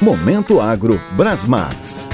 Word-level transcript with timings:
Momento 0.00 0.60
Agro 0.60 1.00
Brasmax. 1.16 2.04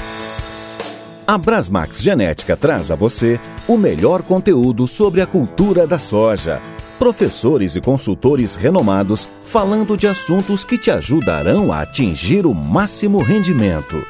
A 1.27 1.37
Brasmax 1.37 2.01
Genética 2.01 2.57
traz 2.57 2.89
a 2.89 2.95
você 2.95 3.39
o 3.67 3.77
melhor 3.77 4.23
conteúdo 4.23 4.87
sobre 4.87 5.21
a 5.21 5.27
cultura 5.27 5.85
da 5.85 5.99
soja. 5.99 6.59
Professores 6.97 7.75
e 7.75 7.81
consultores 7.81 8.55
renomados 8.55 9.29
falando 9.45 9.95
de 9.95 10.07
assuntos 10.07 10.65
que 10.65 10.79
te 10.79 10.89
ajudarão 10.89 11.71
a 11.71 11.81
atingir 11.81 12.47
o 12.47 12.55
máximo 12.55 13.21
rendimento. 13.21 14.03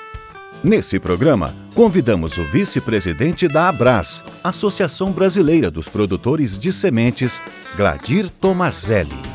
Nesse 0.64 0.98
programa, 0.98 1.54
convidamos 1.76 2.38
o 2.38 2.46
vice-presidente 2.46 3.46
da 3.46 3.68
Abras, 3.68 4.24
Associação 4.42 5.12
Brasileira 5.12 5.70
dos 5.70 5.90
Produtores 5.90 6.58
de 6.58 6.72
Sementes, 6.72 7.42
Gladir 7.76 8.30
Tomazelli. 8.40 9.35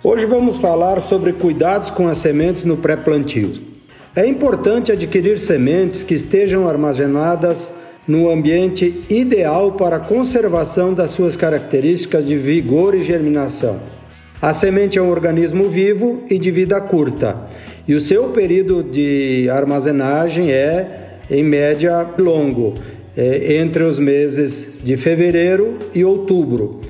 Hoje 0.00 0.26
vamos 0.26 0.58
falar 0.58 1.00
sobre 1.00 1.32
cuidados 1.32 1.90
com 1.90 2.06
as 2.06 2.18
sementes 2.18 2.64
no 2.64 2.76
pré-plantio. 2.76 3.52
É 4.14 4.24
importante 4.24 4.92
adquirir 4.92 5.40
sementes 5.40 6.04
que 6.04 6.14
estejam 6.14 6.68
armazenadas 6.68 7.74
no 8.06 8.30
ambiente 8.30 9.02
ideal 9.10 9.72
para 9.72 9.96
a 9.96 10.00
conservação 10.00 10.94
das 10.94 11.10
suas 11.10 11.34
características 11.34 12.24
de 12.24 12.36
vigor 12.36 12.94
e 12.94 13.02
germinação. 13.02 13.80
A 14.40 14.54
semente 14.54 15.00
é 15.00 15.02
um 15.02 15.10
organismo 15.10 15.64
vivo 15.68 16.22
e 16.30 16.38
de 16.38 16.52
vida 16.52 16.80
curta, 16.80 17.36
e 17.86 17.96
o 17.96 18.00
seu 18.00 18.28
período 18.28 18.84
de 18.84 19.50
armazenagem 19.50 20.52
é, 20.52 21.16
em 21.28 21.42
média, 21.42 22.06
longo, 22.16 22.74
é, 23.16 23.56
entre 23.56 23.82
os 23.82 23.98
meses 23.98 24.74
de 24.80 24.96
fevereiro 24.96 25.76
e 25.92 26.04
outubro. 26.04 26.80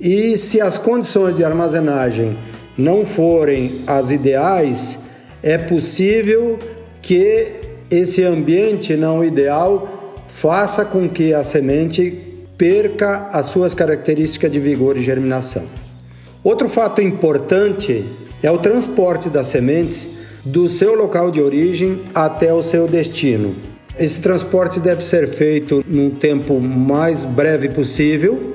E 0.00 0.36
se 0.36 0.60
as 0.60 0.76
condições 0.76 1.36
de 1.36 1.44
armazenagem 1.44 2.36
não 2.76 3.06
forem 3.06 3.82
as 3.86 4.10
ideais, 4.10 4.98
é 5.42 5.56
possível 5.56 6.58
que 7.00 7.46
esse 7.90 8.22
ambiente 8.24 8.96
não 8.96 9.24
ideal 9.24 10.14
faça 10.26 10.84
com 10.84 11.08
que 11.08 11.32
a 11.32 11.44
semente 11.44 12.22
perca 12.58 13.28
as 13.32 13.46
suas 13.46 13.72
características 13.72 14.50
de 14.50 14.58
vigor 14.58 14.96
e 14.96 15.02
germinação. 15.02 15.64
Outro 16.42 16.68
fato 16.68 17.00
importante 17.00 18.04
é 18.42 18.50
o 18.50 18.58
transporte 18.58 19.30
das 19.30 19.46
sementes 19.46 20.10
do 20.44 20.68
seu 20.68 20.94
local 20.94 21.30
de 21.30 21.40
origem 21.40 22.02
até 22.14 22.52
o 22.52 22.62
seu 22.62 22.86
destino. 22.86 23.54
Esse 23.98 24.20
transporte 24.20 24.80
deve 24.80 25.04
ser 25.04 25.28
feito 25.28 25.84
num 25.86 26.10
tempo 26.10 26.58
mais 26.58 27.24
breve 27.24 27.68
possível 27.68 28.53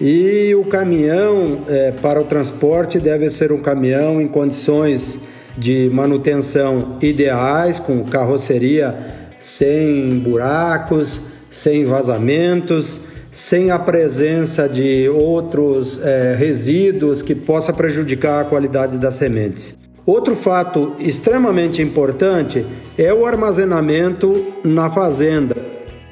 e 0.00 0.54
o 0.54 0.64
caminhão 0.64 1.64
é, 1.68 1.92
para 1.92 2.20
o 2.20 2.24
transporte 2.24 2.98
deve 2.98 3.28
ser 3.28 3.52
um 3.52 3.60
caminhão 3.60 4.20
em 4.20 4.26
condições 4.26 5.18
de 5.58 5.90
manutenção 5.92 6.96
ideais, 7.02 7.78
com 7.78 8.02
carroceria 8.04 8.96
sem 9.38 10.18
buracos, 10.20 11.20
sem 11.50 11.84
vazamentos, 11.84 13.00
sem 13.30 13.70
a 13.70 13.78
presença 13.78 14.66
de 14.66 15.08
outros 15.08 16.00
é, 16.02 16.34
resíduos 16.34 17.20
que 17.20 17.34
possa 17.34 17.72
prejudicar 17.72 18.40
a 18.40 18.44
qualidade 18.44 18.96
das 18.96 19.16
sementes. 19.16 19.78
Outro 20.06 20.34
fato 20.34 20.94
extremamente 20.98 21.82
importante 21.82 22.66
é 22.96 23.12
o 23.12 23.26
armazenamento 23.26 24.54
na 24.64 24.88
fazenda. 24.88 25.56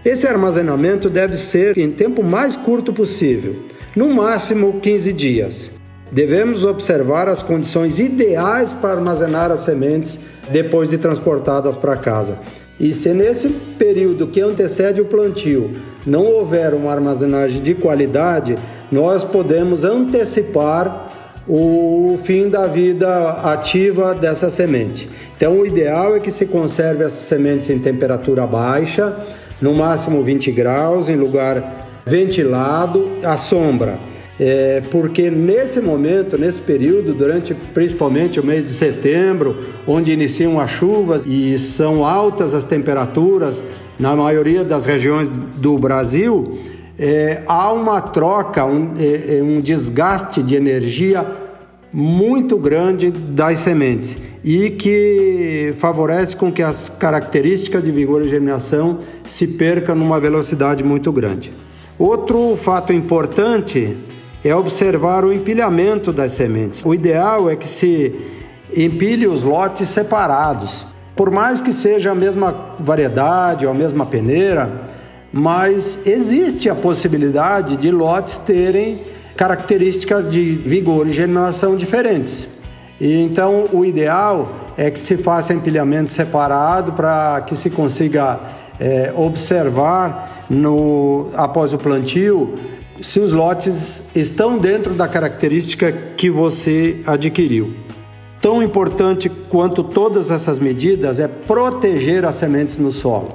Esse 0.05 0.27
armazenamento 0.27 1.09
deve 1.09 1.37
ser 1.37 1.79
em 1.79 1.91
tempo 1.91 2.23
mais 2.23 2.55
curto 2.55 2.93
possível 2.93 3.57
no 3.95 4.09
máximo 4.09 4.81
15 4.81 5.13
dias. 5.13 5.71
Devemos 6.11 6.65
observar 6.65 7.29
as 7.29 7.43
condições 7.43 7.99
ideais 7.99 8.73
para 8.73 8.95
armazenar 8.95 9.51
as 9.51 9.61
sementes 9.61 10.19
depois 10.51 10.89
de 10.89 10.97
transportadas 10.97 11.77
para 11.77 11.97
casa. 11.97 12.39
E 12.81 12.95
se 12.95 13.11
nesse 13.11 13.49
período 13.79 14.29
que 14.29 14.41
antecede 14.41 15.01
o 15.01 15.05
plantio 15.05 15.75
não 16.07 16.25
houver 16.25 16.73
uma 16.75 16.93
armazenagem 16.93 17.63
de 17.63 17.75
qualidade, 17.75 18.55
nós 18.91 19.25
podemos 19.25 19.85
antecipar 19.85 21.11
o 21.47 22.19
fim 22.23 22.49
da 22.49 22.67
vida 22.67 23.31
ativa 23.43 24.15
dessa 24.15 24.49
semente. 24.51 25.09
Então, 25.37 25.59
o 25.59 25.67
ideal 25.67 26.15
é 26.15 26.21
que 26.21 26.31
se 26.31 26.47
conserve 26.47 27.05
essas 27.05 27.25
sementes 27.25 27.71
em 27.71 27.79
temperatura 27.79 28.47
baixa, 28.47 29.17
no 29.61 29.75
máximo 29.75 30.23
20 30.23 30.53
graus, 30.53 31.09
em 31.09 31.17
lugar 31.17 31.88
ventilado, 32.09 33.09
à 33.23 33.37
sombra. 33.37 33.99
É, 34.41 34.83
porque 34.91 35.31
nesse 35.31 35.81
momento, 35.81 36.39
nesse 36.39 36.61
período, 36.61 37.13
durante 37.13 37.55
principalmente 37.55 38.39
o 38.39 38.47
mês 38.47 38.65
de 38.65 38.71
setembro, 38.71 39.57
onde 39.87 40.13
iniciam 40.13 40.61
as 40.61 40.71
chuvas 40.71 41.27
e 41.27 41.59
são 41.59 42.05
altas 42.05 42.55
as 42.55 42.65
temperaturas 42.65 43.63
na 43.99 44.15
maioria 44.15 44.65
das 44.65 44.85
regiões 44.85 45.29
do 45.29 45.77
Brasil, 45.77 46.57
é, 46.97 47.43
há 47.47 47.73
uma 47.73 48.01
troca, 48.01 48.65
um, 48.65 48.95
é, 48.97 49.39
é 49.39 49.43
um 49.43 49.61
desgaste 49.61 50.41
de 50.41 50.55
energia 50.55 51.27
muito 51.93 52.59
grande 52.59 53.11
das 53.11 53.61
sementes 53.61 54.21
e 54.45 54.71
que 54.71 55.75
favorece 55.79 56.37
com 56.37 56.53
que 56.53 56.63
as 56.63 56.89
características 56.89 57.83
de 57.83 57.91
vigor 57.91 58.25
e 58.25 58.29
germinação 58.29 59.01
se 59.25 59.49
percam 59.57 59.97
numa 59.97 60.21
velocidade 60.21 60.85
muito 60.85 61.11
grande. 61.11 61.51
Outro 61.99 62.57
fato 62.57 62.93
importante 62.93 63.97
é 64.45 64.55
observar 64.55 65.25
o 65.25 65.33
empilhamento 65.33 66.13
das 66.13 66.33
sementes. 66.33 66.85
O 66.85 66.95
ideal 66.95 67.51
é 67.51 67.57
que 67.57 67.67
se 67.67 68.15
empilhe 68.77 69.27
os 69.27 69.43
lotes 69.43 69.89
separados. 69.89 70.87
Por 71.17 71.29
mais 71.29 71.61
que 71.61 71.73
seja 71.73 72.13
a 72.13 72.15
mesma 72.15 72.77
variedade 72.79 73.67
ou 73.67 73.73
a 73.73 73.75
mesma 73.75 74.07
peneira, 74.07 74.71
mas 75.33 76.07
existe 76.07 76.71
a 76.71 76.75
possibilidade 76.77 77.77
de 77.77 77.91
lotes 77.91 78.37
terem 78.37 79.01
características 79.37 80.31
de 80.31 80.53
vigor 80.55 81.09
e 81.09 81.13
germinação 81.13 81.77
diferentes. 81.77 82.47
E 83.01 83.21
então 83.21 83.65
o 83.73 83.85
ideal 83.85 84.53
é 84.77 84.89
que 84.89 84.99
se 85.01 85.17
faça 85.17 85.53
empilhamento 85.53 86.13
separado 86.13 86.93
para 86.93 87.41
que 87.41 87.57
se 87.57 87.71
consiga 87.71 88.39
é, 88.81 89.13
observar 89.17 90.47
no, 90.49 91.29
após 91.35 91.73
o 91.73 91.79
plantio 91.79 92.55
se 93.01 93.21
os 93.21 93.33
lotes 93.33 94.09
estão 94.15 94.59
dentro 94.59 94.95
da 94.95 95.07
característica 95.07 95.93
que 96.17 96.29
você 96.31 97.01
adquiriu. 97.07 97.75
Tão 98.41 98.63
importante 98.63 99.29
quanto 99.29 99.83
todas 99.83 100.31
essas 100.31 100.59
medidas 100.59 101.19
é 101.19 101.27
proteger 101.27 102.25
as 102.25 102.37
sementes 102.37 102.79
no 102.79 102.91
solo. 102.93 103.29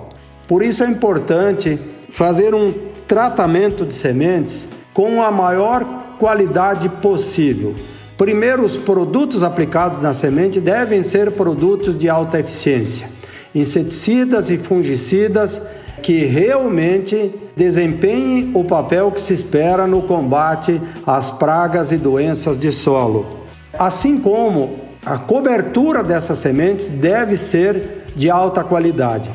Por 0.47 0.63
isso 0.63 0.83
é 0.83 0.87
importante 0.87 1.79
fazer 2.09 2.53
um 2.53 2.71
tratamento 3.07 3.85
de 3.85 3.95
sementes 3.95 4.65
com 4.93 5.21
a 5.21 5.31
maior 5.31 5.85
qualidade 6.19 6.87
possível. 6.87 7.73
Primeiro, 8.17 8.63
os 8.63 8.77
produtos 8.77 9.43
aplicados 9.43 10.01
na 10.01 10.13
semente 10.13 10.59
devem 10.59 11.03
ser 11.03 11.31
produtos 11.31 11.97
de 11.97 12.07
alta 12.07 12.39
eficiência 12.39 13.12
inseticidas 13.53 14.49
e 14.49 14.57
fungicidas 14.57 15.61
que 16.01 16.25
realmente 16.25 17.33
desempenhem 17.55 18.51
o 18.53 18.63
papel 18.63 19.11
que 19.11 19.21
se 19.21 19.33
espera 19.33 19.87
no 19.87 20.01
combate 20.01 20.81
às 21.05 21.29
pragas 21.29 21.91
e 21.91 21.97
doenças 21.97 22.57
de 22.57 22.71
solo. 22.71 23.43
Assim 23.77 24.19
como 24.19 24.79
a 25.05 25.17
cobertura 25.17 26.03
dessas 26.03 26.37
sementes 26.39 26.87
deve 26.87 27.37
ser 27.37 28.05
de 28.15 28.29
alta 28.29 28.63
qualidade. 28.63 29.31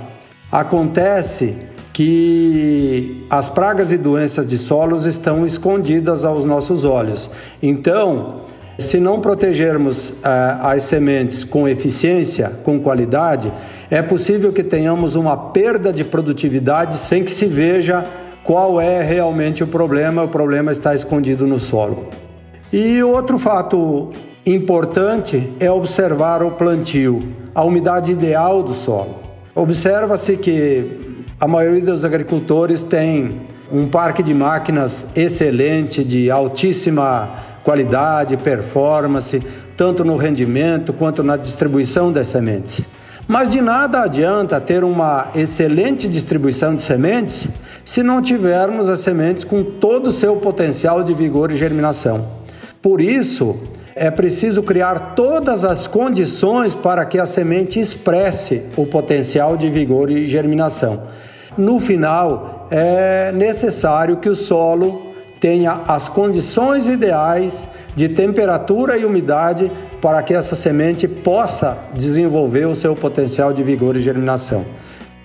Acontece 0.50 1.56
que 1.92 3.26
as 3.28 3.48
pragas 3.48 3.90
e 3.90 3.98
doenças 3.98 4.46
de 4.46 4.56
solos 4.56 5.04
estão 5.04 5.44
escondidas 5.44 6.24
aos 6.24 6.44
nossos 6.44 6.84
olhos. 6.84 7.30
Então, 7.62 8.42
se 8.78 9.00
não 9.00 9.20
protegermos 9.20 10.10
uh, 10.10 10.14
as 10.62 10.84
sementes 10.84 11.42
com 11.42 11.66
eficiência, 11.66 12.52
com 12.62 12.78
qualidade, 12.78 13.52
é 13.90 14.00
possível 14.00 14.52
que 14.52 14.62
tenhamos 14.62 15.16
uma 15.16 15.36
perda 15.36 15.92
de 15.92 16.04
produtividade 16.04 16.96
sem 16.96 17.24
que 17.24 17.32
se 17.32 17.46
veja 17.46 18.04
qual 18.44 18.80
é 18.80 19.02
realmente 19.02 19.64
o 19.64 19.66
problema. 19.66 20.22
O 20.22 20.28
problema 20.28 20.70
está 20.70 20.94
escondido 20.94 21.44
no 21.44 21.58
solo. 21.58 22.08
E 22.72 23.02
outro 23.02 23.36
fato 23.36 24.12
importante 24.46 25.52
é 25.58 25.68
observar 25.68 26.42
o 26.42 26.52
plantio, 26.52 27.18
a 27.54 27.64
umidade 27.64 28.12
ideal 28.12 28.62
do 28.62 28.74
solo. 28.74 29.16
Observa-se 29.56 30.36
que 30.36 31.24
a 31.40 31.48
maioria 31.48 31.82
dos 31.82 32.04
agricultores 32.04 32.82
tem 32.82 33.40
um 33.70 33.86
parque 33.86 34.22
de 34.22 34.32
máquinas 34.32 35.06
excelente, 35.14 36.02
de 36.02 36.30
altíssima 36.30 37.30
qualidade, 37.62 38.36
performance, 38.36 39.40
tanto 39.76 40.04
no 40.04 40.16
rendimento 40.16 40.92
quanto 40.92 41.22
na 41.22 41.36
distribuição 41.36 42.10
das 42.10 42.28
sementes. 42.28 42.86
Mas 43.26 43.52
de 43.52 43.60
nada 43.60 44.02
adianta 44.02 44.58
ter 44.58 44.82
uma 44.82 45.28
excelente 45.34 46.08
distribuição 46.08 46.74
de 46.74 46.82
sementes 46.82 47.46
se 47.84 48.02
não 48.02 48.22
tivermos 48.22 48.88
as 48.88 49.00
sementes 49.00 49.44
com 49.44 49.62
todo 49.62 50.06
o 50.06 50.12
seu 50.12 50.36
potencial 50.36 51.04
de 51.04 51.12
vigor 51.12 51.50
e 51.50 51.56
germinação. 51.56 52.26
Por 52.80 53.02
isso, 53.02 53.56
é 53.94 54.10
preciso 54.10 54.62
criar 54.62 55.14
todas 55.14 55.64
as 55.64 55.86
condições 55.86 56.74
para 56.74 57.04
que 57.04 57.18
a 57.18 57.26
semente 57.26 57.78
expresse 57.78 58.62
o 58.76 58.86
potencial 58.86 59.56
de 59.56 59.68
vigor 59.68 60.10
e 60.10 60.26
germinação. 60.26 61.02
No 61.56 61.80
final, 61.80 62.57
é 62.70 63.32
necessário 63.32 64.18
que 64.18 64.28
o 64.28 64.36
solo 64.36 65.14
tenha 65.40 65.80
as 65.86 66.08
condições 66.08 66.86
ideais 66.86 67.68
de 67.94 68.08
temperatura 68.08 68.96
e 68.96 69.04
umidade 69.04 69.70
para 70.00 70.22
que 70.22 70.34
essa 70.34 70.54
semente 70.54 71.08
possa 71.08 71.76
desenvolver 71.94 72.66
o 72.66 72.74
seu 72.74 72.94
potencial 72.94 73.52
de 73.52 73.62
vigor 73.62 73.96
e 73.96 74.00
germinação. 74.00 74.64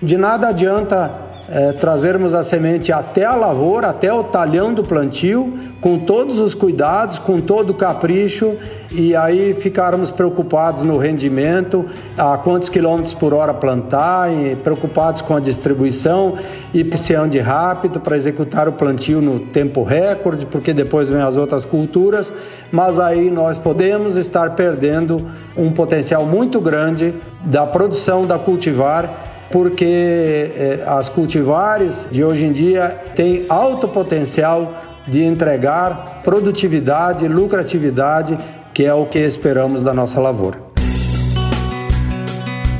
De 0.02 0.18
nada 0.18 0.50
adianta 0.50 1.12
é, 1.50 1.74
trazermos 1.74 2.34
a 2.34 2.42
semente 2.42 2.92
até 2.92 3.26
a 3.26 3.36
lavoura, 3.36 3.88
até 3.90 4.12
o 4.14 4.24
talhão 4.24 4.74
do 4.74 4.84
plantio, 4.84 5.54
com 5.82 6.00
todos 6.00 6.40
os 6.40 6.54
cuidados, 6.54 7.20
com 7.20 7.40
todo 7.40 7.72
o 7.72 7.74
capricho, 7.74 8.56
e 8.92 9.16
aí 9.16 9.54
ficarmos 9.54 10.12
preocupados 10.12 10.84
no 10.84 10.98
rendimento, 10.98 11.86
a 12.18 12.38
quantos 12.38 12.70
quilômetros 12.70 13.14
por 13.14 13.34
hora 13.34 13.54
plantar, 13.54 14.30
preocupados 14.64 15.22
com 15.22 15.36
a 15.36 15.40
distribuição 15.40 16.36
e 16.74 16.98
se 16.98 17.14
ande 17.16 17.40
rápido 17.40 18.00
para 18.00 18.16
executar 18.16 18.68
o 18.70 18.74
plantio 18.74 19.22
no 19.22 19.40
tempo 19.40 19.84
recorde, 19.84 20.46
porque 20.46 20.74
depois 20.74 21.10
vem 21.10 21.22
as 21.22 21.36
outras 21.36 21.66
culturas, 21.66 22.32
mas 22.72 23.00
aí 23.00 23.30
nós 23.30 23.58
podemos 23.58 24.16
estar 24.16 24.52
perdendo 24.52 25.18
um 25.58 25.72
potencial 25.72 26.26
muito 26.26 26.62
grande 26.62 27.16
da 27.44 27.66
produção 27.66 28.26
da 28.26 28.40
cultivar 28.40 29.33
porque 29.52 29.86
eh, 29.86 30.84
as 30.88 31.10
cultivares 31.10 32.08
de 32.12 32.24
hoje 32.24 32.46
em 32.46 32.52
dia 32.52 32.90
têm 33.16 33.46
alto 33.50 33.88
potencial 33.88 34.82
de 35.08 35.24
entregar 35.24 36.22
produtividade, 36.24 37.28
lucratividade, 37.28 38.38
que 38.74 38.86
é 38.86 38.94
o 38.94 39.06
que 39.06 39.20
esperamos 39.20 39.84
da 39.84 39.94
nossa 39.94 40.20
lavoura. 40.20 40.60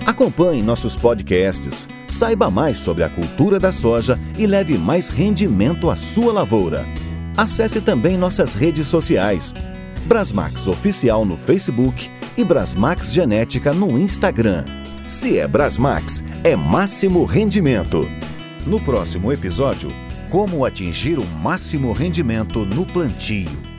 Acompanhe 0.06 0.62
nossos 0.62 0.96
podcasts, 0.96 1.88
saiba 2.08 2.50
mais 2.50 2.78
sobre 2.78 3.04
a 3.04 3.10
cultura 3.10 3.60
da 3.60 3.72
soja 3.72 4.20
e 4.38 4.46
leve 4.46 4.78
mais 4.78 5.10
rendimento 5.10 5.90
à 5.90 5.96
sua 5.96 6.32
lavoura. 6.32 6.86
Acesse 7.36 7.82
também 7.82 8.18
nossas 8.18 8.54
redes 8.54 8.88
sociais. 8.88 9.54
Brasmax 10.06 10.68
Oficial 10.68 11.26
no 11.26 11.36
Facebook 11.36 12.10
e 12.38 12.44
Brasmax 12.44 13.12
Genética 13.12 13.74
no 13.74 13.98
Instagram. 13.98 14.66
Se 15.08 15.38
é 15.38 15.46
Brasmax, 15.46 16.24
é 16.46 16.56
máximo 16.56 17.26
rendimento. 17.26 18.10
No 18.66 18.80
próximo 18.80 19.34
episódio, 19.34 19.90
como 20.30 20.66
atingir 20.66 21.20
o 21.20 21.26
máximo 21.26 21.92
rendimento 21.92 22.66
no 22.66 22.86
plantio. 22.86 23.73